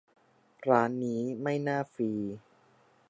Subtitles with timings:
[0.69, 2.09] ร้านนี้ไม่น่าฟรี